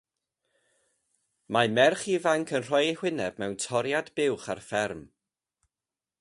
Mae 1.57 1.69
merch 1.75 2.05
ifanc 2.13 2.55
yn 2.61 2.65
rhoi 2.69 2.81
ei 2.87 2.97
hwyneb 3.03 3.39
mewn 3.43 3.55
toriad 3.67 4.11
buwch 4.21 4.49
ar 4.55 4.63
fferm. 4.71 5.05